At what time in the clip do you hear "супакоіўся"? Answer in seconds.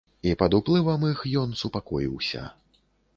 1.61-2.43